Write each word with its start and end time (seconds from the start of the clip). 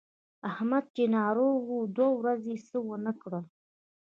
احمد 0.49 0.85
چې 0.95 1.03
ناروغ 1.17 1.59
و 1.69 1.77
دوه 1.95 2.11
ورځې 2.19 2.51
یې 2.57 2.61
څکه 2.67 2.79
ونه 2.87 3.11
کړله. 3.21 3.41